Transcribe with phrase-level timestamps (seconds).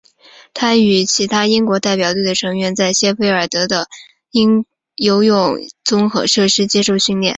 [0.55, 3.87] 他与其他英国代表队的成员在谢菲尔德的
[4.31, 7.29] 的游泳综合设施接受训练。